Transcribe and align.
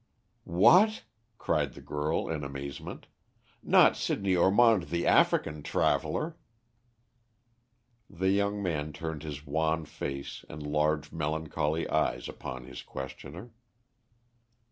"What!" 0.49 1.03
cried 1.37 1.73
the 1.75 1.79
girl 1.81 2.27
in 2.27 2.43
amazement; 2.43 3.05
"not 3.61 3.95
Sidney 3.95 4.35
Ormond 4.35 4.85
the 4.89 5.05
African 5.05 5.61
traveller?" 5.61 6.37
The 8.09 8.31
young 8.31 8.63
man 8.63 8.93
turned 8.93 9.21
his 9.21 9.45
wan 9.45 9.85
face 9.85 10.43
and 10.49 10.65
large, 10.65 11.11
melancholy 11.11 11.87
eyes 11.87 12.27
upon 12.27 12.63
his 12.65 12.81
questioner. 12.81 13.51